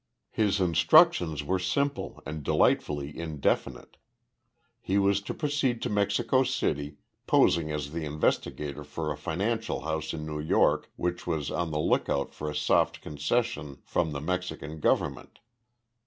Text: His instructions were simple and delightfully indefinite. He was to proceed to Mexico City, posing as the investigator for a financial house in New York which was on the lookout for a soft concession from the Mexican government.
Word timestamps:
His 0.31 0.59
instructions 0.59 1.43
were 1.43 1.59
simple 1.59 2.23
and 2.25 2.41
delightfully 2.41 3.15
indefinite. 3.15 3.97
He 4.79 4.97
was 4.97 5.21
to 5.21 5.33
proceed 5.35 5.79
to 5.83 5.91
Mexico 5.91 6.41
City, 6.41 6.97
posing 7.27 7.71
as 7.71 7.91
the 7.91 8.03
investigator 8.03 8.83
for 8.83 9.11
a 9.11 9.15
financial 9.15 9.81
house 9.81 10.11
in 10.11 10.25
New 10.25 10.39
York 10.39 10.89
which 10.95 11.27
was 11.27 11.51
on 11.51 11.69
the 11.69 11.77
lookout 11.79 12.33
for 12.33 12.49
a 12.49 12.55
soft 12.55 12.99
concession 13.01 13.77
from 13.85 14.11
the 14.11 14.21
Mexican 14.21 14.79
government. 14.79 15.37